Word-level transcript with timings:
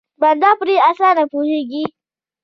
بنده 0.21 0.47
پرې 0.59 0.75
په 0.79 0.83
اسانه 0.89 1.23
پوهېږي. 1.31 1.83